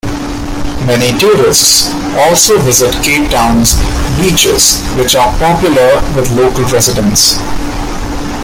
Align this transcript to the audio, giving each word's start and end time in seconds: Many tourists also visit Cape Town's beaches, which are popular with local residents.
Many 0.87 1.15
tourists 1.19 1.91
also 2.17 2.57
visit 2.57 2.91
Cape 3.03 3.29
Town's 3.29 3.75
beaches, 4.17 4.81
which 4.95 5.15
are 5.15 5.31
popular 5.37 5.97
with 6.15 6.31
local 6.31 6.63
residents. 6.73 7.37